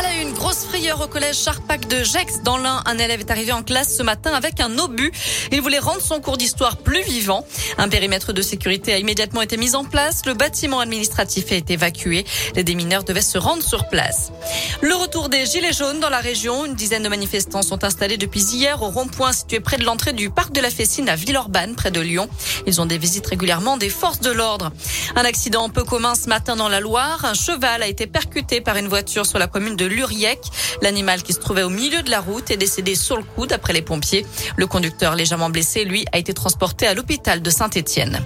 [0.00, 2.40] À la une, grosse frayeur au collège Charpac de Gex.
[2.42, 5.12] Dans l'un, un élève est arrivé en classe ce matin avec un obus.
[5.52, 7.44] Il voulait rendre son cours d'histoire plus vivant.
[7.76, 10.22] Un périmètre de sécurité a immédiatement été mis en place.
[10.24, 12.24] Le bâtiment administratif a été évacué.
[12.56, 14.32] Les démineurs devaient se rendre sur place.
[14.80, 16.64] Le retour des Gilets jaunes dans la région.
[16.64, 20.30] Une dizaine de manifestants sont installés depuis hier au rond-point situé près de l'entrée du
[20.30, 22.30] parc de la Fessine à Villeurbanne, près de Lyon.
[22.66, 24.72] Ils ont des visites régulièrement des forces de l'ordre.
[25.14, 27.26] Un accident peu commun ce matin dans la Loire.
[27.26, 30.40] Un cheval a été percuté par une voiture sur la commune de Luriec.
[30.82, 33.72] L'animal qui se trouvait au milieu de la route est décédé sur le coup d'après
[33.72, 34.24] les pompiers.
[34.56, 38.20] Le conducteur légèrement blessé, lui, a été transporté à l'hôpital de Saint-Étienne.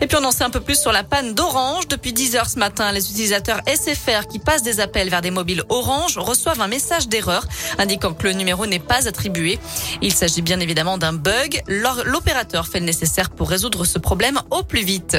[0.00, 1.88] Et puis on en sait un peu plus sur la panne d'Orange.
[1.88, 5.62] Depuis 10 heures ce matin, les utilisateurs SFR qui passent des appels vers des mobiles
[5.68, 7.44] Orange reçoivent un message d'erreur
[7.78, 9.58] indiquant que le numéro n'est pas attribué.
[10.02, 11.62] Il s'agit bien évidemment d'un bug.
[11.66, 15.16] L'opérateur fait le nécessaire pour résoudre ce problème au plus vite.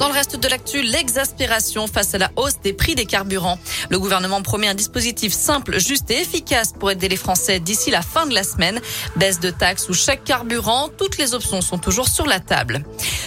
[0.00, 3.58] Dans le reste de l'actu, l'exaspération face à la hausse des prix des carburants.
[3.90, 8.02] Le gouvernement promet un dispositif simple, juste et efficace pour aider les Français d'ici la
[8.02, 8.80] fin de la semaine.
[9.16, 12.84] Baisse de taxes ou chaque carburant, toutes les options sont toujours sur la table.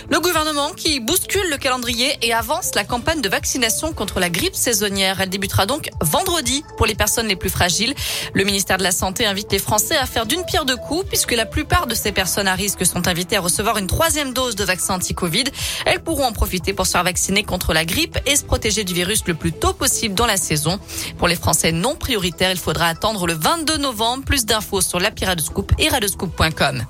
[0.10, 4.56] Le gouvernement qui bouscule le calendrier et avance la campagne de vaccination contre la grippe
[4.56, 5.22] saisonnière.
[5.22, 7.94] Elle débutera donc vendredi pour les personnes les plus fragiles.
[8.34, 11.34] Le ministère de la Santé invite les Français à faire d'une pierre deux coups puisque
[11.34, 14.64] la plupart de ces personnes à risque sont invitées à recevoir une troisième dose de
[14.64, 15.46] vaccin anti-Covid.
[15.86, 18.94] Elles pourront en profiter pour se faire vacciner contre la grippe et se protéger du
[18.94, 20.80] virus le plus tôt possible dans la saison.
[21.18, 24.24] Pour les Français non prioritaires, il faudra attendre le 22 novembre.
[24.26, 25.26] Plus d'infos sur l'appli
[25.78, 26.86] et radescoop.com.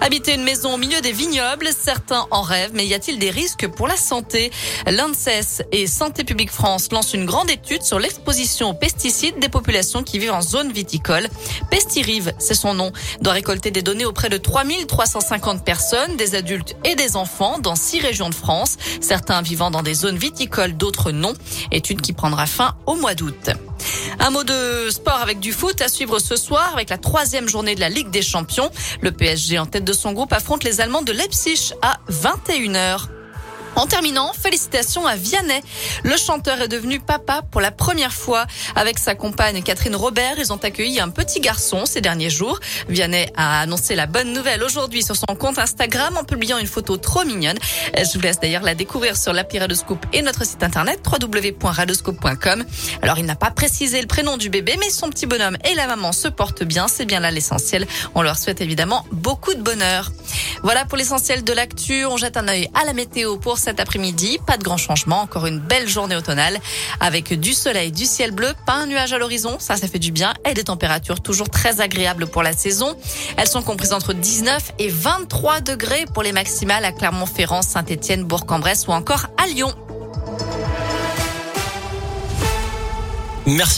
[0.00, 3.66] Habiter une maison au milieu des vignobles, certains en rêvent, mais y a-t-il des risques
[3.66, 4.52] pour la santé?
[4.86, 10.04] L'ANSES et Santé publique France lancent une grande étude sur l'exposition aux pesticides des populations
[10.04, 11.28] qui vivent en zone viticole.
[11.70, 16.94] Pestirive, c'est son nom, doit récolter des données auprès de 3350 personnes, des adultes et
[16.94, 21.34] des enfants dans six régions de France, certains vivant dans des zones viticoles, d'autres non.
[21.72, 23.50] Étude qui prendra fin au mois d'août.
[24.20, 27.74] Un mot de sport avec du foot à suivre ce soir avec la troisième journée
[27.74, 28.70] de la Ligue des Champions.
[29.00, 33.17] Le PSG en tête de son groupe affronte les Allemands de Leipzig à 21h.
[33.78, 35.62] En terminant, félicitations à Vianney.
[36.02, 38.44] Le chanteur est devenu papa pour la première fois.
[38.74, 42.58] Avec sa compagne Catherine Robert, ils ont accueilli un petit garçon ces derniers jours.
[42.88, 46.96] Vianney a annoncé la bonne nouvelle aujourd'hui sur son compte Instagram en publiant une photo
[46.96, 47.56] trop mignonne.
[47.96, 52.64] Je vous laisse d'ailleurs la découvrir sur l'appli Radoscope et notre site internet www.radoscope.com.
[53.02, 55.86] Alors il n'a pas précisé le prénom du bébé, mais son petit bonhomme et la
[55.86, 56.88] maman se portent bien.
[56.88, 57.86] C'est bien là l'essentiel.
[58.16, 60.10] On leur souhaite évidemment beaucoup de bonheur.
[60.62, 62.04] Voilà pour l'essentiel de l'actu.
[62.06, 64.38] On jette un œil à la météo pour cet après-midi.
[64.46, 65.20] Pas de grand changement.
[65.20, 66.58] Encore une belle journée automnale
[67.00, 69.56] avec du soleil, du ciel bleu, pas un nuage à l'horizon.
[69.58, 72.96] Ça, ça fait du bien et des températures toujours très agréables pour la saison.
[73.36, 78.86] Elles sont comprises entre 19 et 23 degrés pour les maximales à Clermont-Ferrand, Saint-Etienne, Bourg-en-Bresse
[78.88, 79.74] ou encore à Lyon.
[83.46, 83.76] Merci.